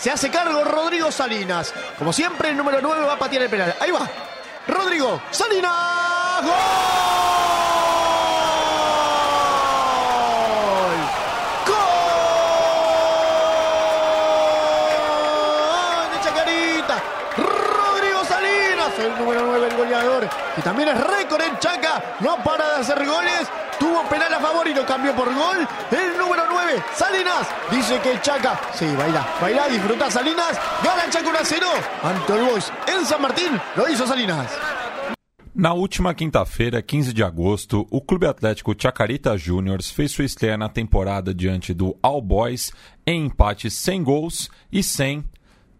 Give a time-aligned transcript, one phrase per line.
[0.00, 1.74] Se hace cargo Rodrigo Salinas.
[1.98, 3.76] Como siempre, el número 9 va a patear el penal.
[3.80, 4.08] Ahí va.
[4.66, 6.42] Rodrigo Salinas.
[6.42, 7.10] ¡Gol!
[19.00, 20.28] El número 9, el goleador.
[20.58, 22.02] Y también es récord en Chaca.
[22.20, 23.48] No para de hacer goles.
[23.80, 25.66] Tuvo penal a favor y lo cambió por gol.
[25.90, 27.48] El número 9, Salinas.
[27.70, 28.60] Dice que Chaca.
[28.74, 30.60] Sí, baila, baila, disfruta Salinas.
[30.84, 31.66] Gana el Chaca 1 a 0.
[32.02, 33.60] Ante el Boys en San Martín.
[33.74, 34.46] Lo hizo Salinas.
[35.52, 40.68] Na última quinta-feira, 15 de agosto, o Clube Atlético Chacarita Juniors fez sua estreia na
[40.68, 42.72] temporada diante do All Boys
[43.04, 45.24] em empate sem gols e sem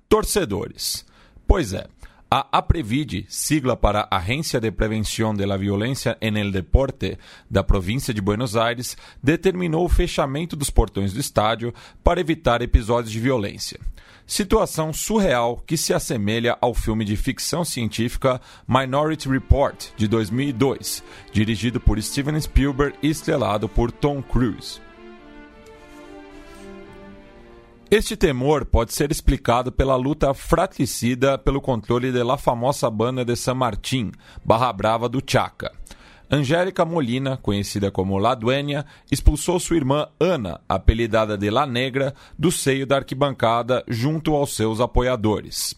[0.09, 1.06] torcedores.
[1.47, 1.87] Pois é,
[2.33, 7.19] a APREVID, sigla para Agência de Prevenção de la Violência en el Deporte
[7.51, 13.11] da província de Buenos Aires, determinou o fechamento dos portões do estádio para evitar episódios
[13.11, 13.80] de violência.
[14.25, 21.81] Situação surreal que se assemelha ao filme de ficção científica Minority Report, de 2002, dirigido
[21.81, 24.81] por Steven Spielberg e estrelado por Tom Cruise.
[27.92, 33.55] Este temor pode ser explicado pela luta fratricida pelo controle da famosa banda de San
[33.55, 34.12] Martín,
[34.44, 35.72] Barra Brava do Chaca.
[36.30, 42.52] Angélica Molina, conhecida como La Dueña, expulsou sua irmã Ana, apelidada de La Negra, do
[42.52, 45.74] seio da arquibancada junto aos seus apoiadores.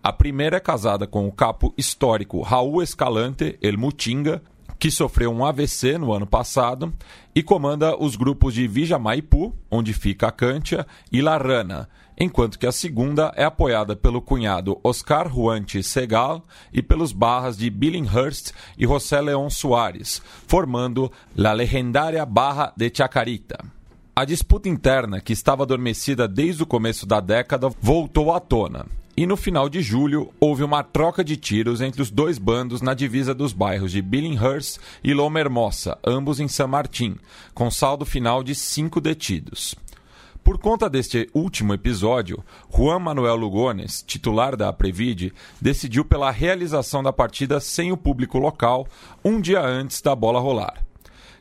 [0.00, 4.40] A primeira é casada com o capo histórico Raul Escalante, El Mutinga,
[4.78, 6.92] que sofreu um AVC no ano passado
[7.34, 12.72] e comanda os grupos de Vijamaipu, onde fica a Cântia, e Larana, enquanto que a
[12.72, 19.20] segunda é apoiada pelo cunhado Oscar Juanchi Segal e pelos barras de Billinghurst e José
[19.20, 23.58] León Soares, formando La Legendária Barra de Chacarita.
[24.14, 28.86] A disputa interna, que estava adormecida desde o começo da década, voltou à tona.
[29.16, 32.92] E no final de julho, houve uma troca de tiros entre os dois bandos na
[32.92, 37.16] divisa dos bairros de Billinghurst e Loma Hermosa, ambos em San Martín,
[37.54, 39.74] com saldo final de cinco detidos.
[40.44, 47.12] Por conta deste último episódio, Juan Manuel Lugones, titular da Previd, decidiu pela realização da
[47.12, 48.86] partida sem o público local,
[49.24, 50.85] um dia antes da bola rolar.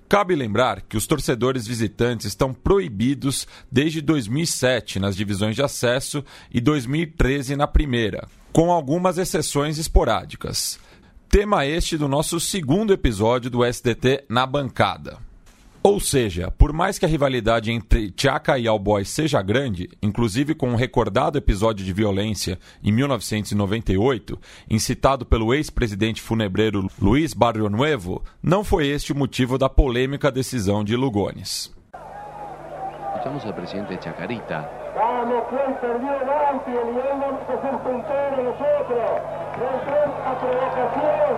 [0.08, 6.62] Cabe lembrar que os torcedores visitantes estão proibidos desde 2007 nas divisões de acesso e
[6.62, 10.80] 2013 na primeira, com algumas exceções esporádicas.
[11.28, 15.18] Tema este do nosso segundo episódio do SDT na bancada.
[15.86, 20.70] Ou seja, por mais que a rivalidade entre Chaka e Alboy seja grande, inclusive com
[20.70, 24.36] um recordado episódio de violência em 1998,
[24.68, 30.84] incitado pelo ex-presidente funebreiro Luiz Barrio Nuevo, não foi este o motivo da polêmica decisão
[30.84, 31.72] de Lugones.
[33.14, 34.68] Escuchamos al presidente Chacarita.
[34.96, 36.18] Vamos, pues perdió
[37.84, 39.22] puntero nosotros.
[39.60, 39.68] No
[40.26, 41.36] a provocación.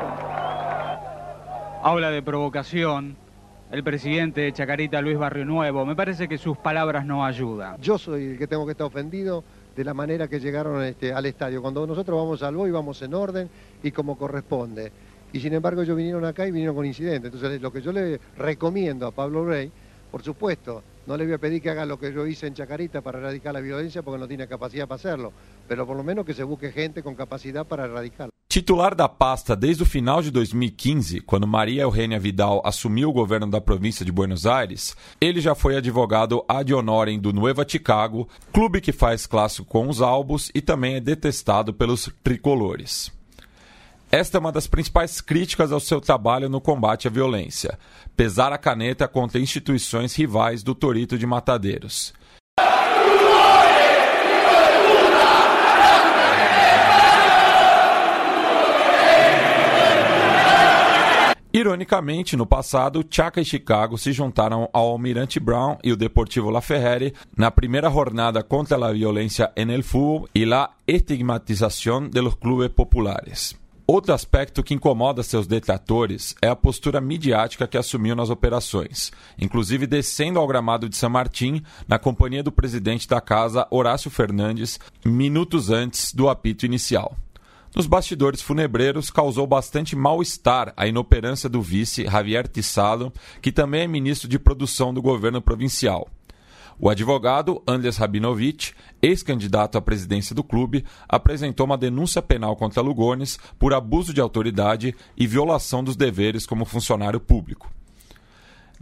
[1.83, 3.26] Habla de provocación
[3.69, 5.85] el presidente de Chacarita, Luis Barrio Nuevo.
[5.85, 7.79] Me parece que sus palabras no ayudan.
[7.81, 9.44] Yo soy el que tengo que estar ofendido
[9.75, 11.61] de la manera que llegaron este, al estadio.
[11.61, 13.50] Cuando nosotros vamos al BOI vamos en orden
[13.83, 14.91] y como corresponde.
[15.33, 17.33] Y sin embargo ellos vinieron acá y vinieron con incidentes.
[17.33, 19.69] Entonces lo que yo le recomiendo a Pablo Rey,
[20.11, 23.01] por supuesto, no le voy a pedir que haga lo que yo hice en Chacarita
[23.01, 25.33] para erradicar la violencia porque no tiene capacidad para hacerlo,
[25.67, 28.36] pero por lo menos que se busque gente con capacidad para erradicarla.
[28.49, 33.47] Titular da pasta desde o final de 2015, quando Maria Eugênia Vidal assumiu o governo
[33.47, 38.79] da província de Buenos Aires, ele já foi advogado ad honorem do Nueva Chicago, clube
[38.79, 43.11] que faz clássico com os albos e também é detestado pelos tricolores.
[44.09, 47.77] Esta é uma das principais críticas ao seu trabalho no combate à violência:
[48.15, 52.13] pesar a caneta contra instituições rivais do Torito de Matadeiros.
[61.77, 66.59] Ironicamente, no passado, Chaka e Chicago se juntaram ao Almirante Brown e o Deportivo La
[66.59, 72.33] Ferreri na primeira jornada contra a violência en el fútbol e la estigmatização de los
[72.33, 73.56] clubes populares.
[73.85, 79.85] Outro aspecto que incomoda seus detratores é a postura midiática que assumiu nas operações, inclusive
[79.85, 85.69] descendo ao gramado de San Martín na companhia do presidente da casa, Horácio Fernandes, minutos
[85.69, 87.15] antes do apito inicial.
[87.75, 93.87] Nos bastidores funebreiros, causou bastante mal-estar a inoperância do vice, Javier Tissalo, que também é
[93.87, 96.07] ministro de produção do governo provincial.
[96.79, 103.39] O advogado Andres Rabinovich, ex-candidato à presidência do clube, apresentou uma denúncia penal contra Lugones
[103.57, 107.71] por abuso de autoridade e violação dos deveres como funcionário público.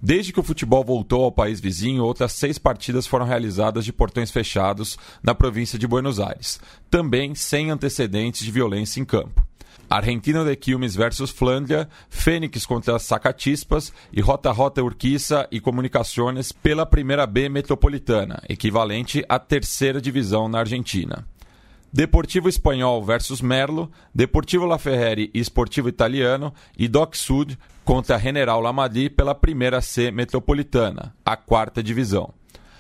[0.02, 4.32] Desde que o futebol voltou ao país vizinho, outras seis partidas foram realizadas de portões
[4.32, 6.60] fechados na província de Buenos Aires,
[6.90, 9.44] também sem antecedentes de violência em campo.
[9.90, 16.86] Argentina de Quilmes versus Flandria, Fênix contra Sacatispas e Rota Rota Urquiza e Comunicações pela
[16.86, 21.26] Primeira B Metropolitana, equivalente à terceira divisão na Argentina.
[21.92, 28.62] Deportivo Espanhol versus Merlo, Deportivo La Ferreri e Esportivo Italiano e Doc Sud contra General
[28.62, 32.34] Lamadi pela Primeira C Metropolitana, a quarta divisão.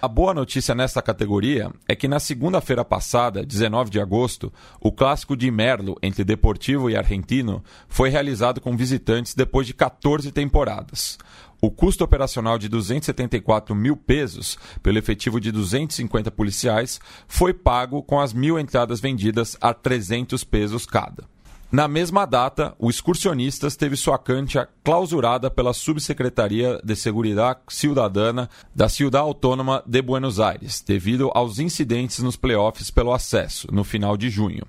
[0.05, 5.35] A boa notícia nesta categoria é que na segunda-feira passada, 19 de agosto, o clássico
[5.35, 11.17] de Merlo entre Deportivo e Argentino foi realizado com visitantes depois de 14 temporadas.
[11.59, 18.19] O custo operacional de 274 mil pesos, pelo efetivo de 250 policiais, foi pago com
[18.19, 21.34] as mil entradas vendidas a 300 pesos cada.
[21.75, 28.87] Na mesma data, o Excursionistas teve sua cancha clausurada pela Subsecretaria de Seguridade Ciudadana da
[28.87, 34.29] Ciudad Autônoma de Buenos Aires, devido aos incidentes nos playoffs pelo acesso, no final de
[34.29, 34.65] junho.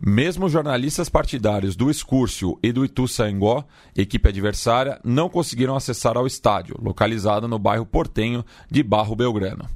[0.00, 3.64] Mesmo jornalistas partidários do Escúrcio e do Ituzaingó,
[3.96, 9.68] equipe adversária, não conseguiram acessar ao estádio, localizado no bairro portenho de Barro Belgrano.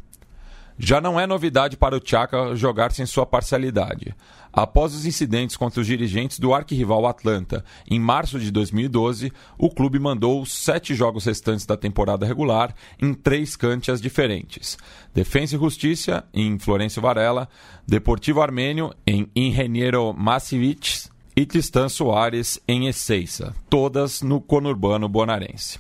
[0.79, 4.15] Já não é novidade para o Chaka jogar sem sua parcialidade.
[4.53, 9.99] Após os incidentes contra os dirigentes do arquirrival Atlanta em março de 2012, o clube
[9.99, 14.79] mandou os sete jogos restantes da temporada regular em três canchas diferentes:
[15.15, 17.49] Defensa e Justiça, em Florencio Varela,
[17.87, 25.79] Deportivo Armênio, em Ingeniero Massivich e Tristan Soares, em Ezeiza, todas no conurbano bonarense.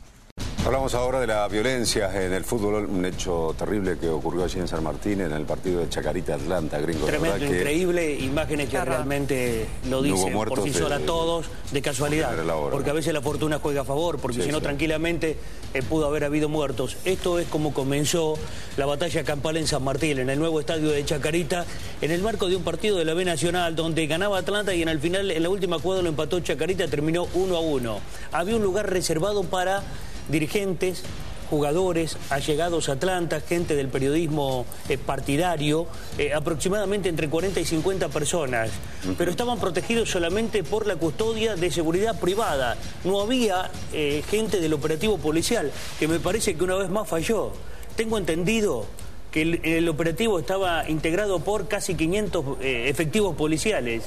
[0.66, 4.66] Hablamos ahora de la violencia en el fútbol, un hecho terrible que ocurrió allí en
[4.66, 7.06] San Martín en el partido de Chacarita Atlanta, gringo.
[7.06, 12.32] Tremendo, increíble, imágenes que realmente lo dicen no por sí sola todos, de casualidad.
[12.72, 15.36] Porque a veces la fortuna juega a favor, porque si no tranquilamente
[15.72, 16.96] eh, pudo haber habido muertos.
[17.04, 18.36] Esto es como comenzó
[18.76, 21.64] la batalla campal en San Martín, en el nuevo estadio de Chacarita,
[22.00, 24.88] en el marco de un partido de la B Nacional donde ganaba Atlanta y en
[24.88, 28.00] el final, en la última cuadra lo empató Chacarita, terminó 1 a 1.
[28.32, 29.84] Había un lugar reservado para
[30.28, 31.02] dirigentes,
[31.49, 35.87] jugadores, allegados a Atlanta, gente del periodismo eh, partidario,
[36.19, 38.70] eh, aproximadamente entre 40 y 50 personas,
[39.17, 42.76] pero estaban protegidos solamente por la custodia de seguridad privada.
[43.05, 47.52] No había eh, gente del operativo policial, que me parece que una vez más falló.
[47.96, 48.87] Tengo entendido
[49.31, 54.02] que el operativo estaba integrado por casi 500 efectivos policiales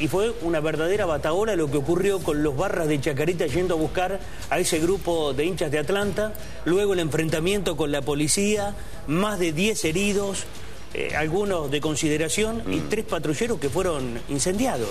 [0.00, 3.78] y fue una verdadera bataola lo que ocurrió con los barras de Chacarita yendo a
[3.78, 4.18] buscar
[4.48, 6.32] a ese grupo de hinchas de Atlanta,
[6.64, 8.74] luego el enfrentamiento con la policía,
[9.06, 10.46] más de 10 heridos,
[10.94, 12.88] eh, algunos de consideración y mm.
[12.88, 14.88] tres patrulleros que fueron incendiados.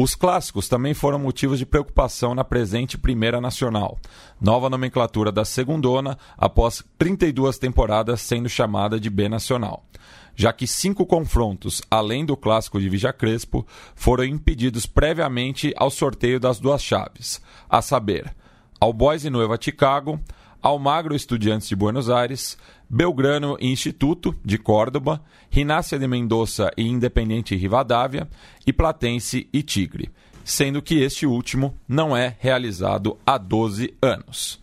[0.00, 3.98] Os clássicos também foram motivos de preocupação na presente Primeira Nacional,
[4.40, 9.82] nova nomenclatura da segundona após 32 temporadas sendo chamada de B Nacional
[10.38, 16.38] já que cinco confrontos, além do clássico de Vija Crespo, foram impedidos previamente ao sorteio
[16.38, 18.32] das duas chaves, a saber,
[18.78, 20.20] ao Boys e Nueva Chicago,
[20.62, 22.56] ao Magro Estudiantes de Buenos Aires,
[22.88, 25.20] Belgrano e Instituto, de Córdoba,
[25.50, 28.28] Rinácia de Mendoza e Independente Rivadavia,
[28.64, 30.08] e Platense e Tigre,
[30.44, 34.60] sendo que este último não é realizado há 12 anos.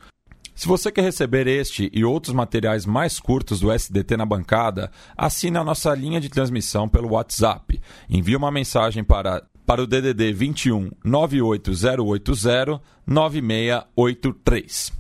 [0.56, 5.57] Se você quer receber este e outros materiais mais curtos do SDT na bancada, assine
[5.57, 7.81] a nossa linha de transmissão pelo WhatsApp.
[8.10, 14.94] Envie uma mensagem para, para o DDD 21 98080 9683.